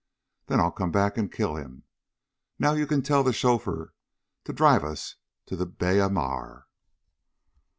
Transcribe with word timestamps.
Then 0.47 0.59
I'll 0.59 0.71
come 0.71 0.89
back 0.91 1.15
and 1.15 1.31
kill 1.31 1.57
him. 1.57 1.83
Now 2.57 2.73
you 2.73 2.87
can 2.87 3.03
tell 3.03 3.21
the 3.23 3.31
chauffeur 3.31 3.93
to 4.45 4.51
drive 4.51 4.83
us 4.83 5.17
to 5.45 5.55
the 5.55 5.67
Biera 5.67 6.09
Mar." 6.11 6.65